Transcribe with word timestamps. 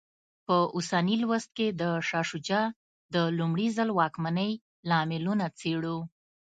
په 0.45 0.55
اوسني 0.75 1.15
لوست 1.23 1.49
کې 1.57 1.67
د 1.81 1.83
شاه 2.07 2.25
شجاع 2.29 2.65
د 3.13 3.15
لومړي 3.37 3.67
ځل 3.77 3.89
واکمنۍ 3.93 4.51
لاملونه 4.89 5.45
څېړو. 5.59 5.97